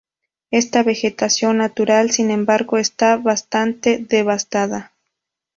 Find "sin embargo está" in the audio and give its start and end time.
2.09-3.17